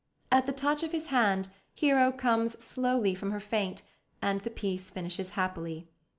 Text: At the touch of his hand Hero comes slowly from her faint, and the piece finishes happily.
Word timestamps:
At 0.31 0.47
the 0.47 0.51
touch 0.51 0.81
of 0.81 0.93
his 0.93 1.05
hand 1.09 1.49
Hero 1.75 2.11
comes 2.11 2.57
slowly 2.57 3.13
from 3.13 3.29
her 3.29 3.39
faint, 3.39 3.83
and 4.19 4.41
the 4.41 4.49
piece 4.49 4.89
finishes 4.89 5.29
happily. 5.37 5.89